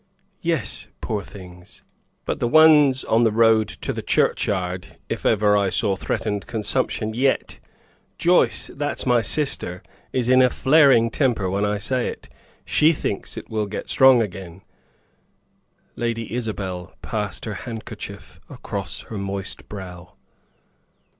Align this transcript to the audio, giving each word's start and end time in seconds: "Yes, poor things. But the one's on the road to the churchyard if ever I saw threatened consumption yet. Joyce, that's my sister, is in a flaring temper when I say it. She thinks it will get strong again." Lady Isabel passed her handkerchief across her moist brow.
"Yes, 0.41 0.87
poor 0.99 1.21
things. 1.21 1.83
But 2.25 2.39
the 2.39 2.47
one's 2.47 3.03
on 3.03 3.23
the 3.23 3.31
road 3.31 3.67
to 3.85 3.93
the 3.93 4.01
churchyard 4.01 4.97
if 5.09 5.27
ever 5.27 5.55
I 5.55 5.69
saw 5.69 5.95
threatened 5.95 6.47
consumption 6.47 7.13
yet. 7.13 7.59
Joyce, 8.17 8.71
that's 8.73 9.05
my 9.05 9.21
sister, 9.21 9.83
is 10.11 10.27
in 10.27 10.41
a 10.41 10.49
flaring 10.49 11.11
temper 11.11 11.47
when 11.51 11.65
I 11.65 11.77
say 11.77 12.07
it. 12.07 12.29
She 12.65 12.93
thinks 12.93 13.37
it 13.37 13.51
will 13.51 13.67
get 13.67 13.91
strong 13.91 14.23
again." 14.23 14.63
Lady 15.95 16.33
Isabel 16.33 16.95
passed 17.03 17.45
her 17.45 17.53
handkerchief 17.69 18.39
across 18.49 19.01
her 19.01 19.19
moist 19.19 19.69
brow. 19.69 20.15